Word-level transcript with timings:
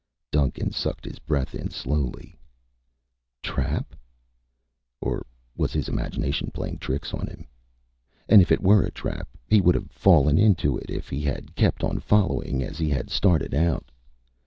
Duncan 0.31 0.71
sucked 0.71 1.05
his 1.05 1.19
breath 1.19 1.53
in 1.53 1.69
slowly. 1.69 2.35
Trap? 3.43 3.93
Or 4.99 5.27
was 5.55 5.73
his 5.73 5.87
imagination 5.87 6.49
playing 6.51 6.79
tricks 6.79 7.13
on 7.13 7.27
him? 7.27 7.45
And 8.27 8.41
if 8.41 8.51
it 8.51 8.63
were 8.63 8.81
a 8.81 8.89
trap, 8.89 9.29
he 9.47 9.61
would 9.61 9.75
have 9.75 9.91
fallen 9.91 10.39
into 10.39 10.75
it 10.75 10.89
if 10.89 11.09
he 11.11 11.21
had 11.21 11.53
kept 11.55 11.83
on 11.83 11.99
following 11.99 12.63
as 12.63 12.79
he 12.79 12.89
had 12.89 13.11
started 13.11 13.53
out. 13.53 13.91